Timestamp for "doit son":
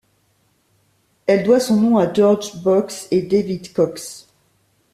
1.43-1.79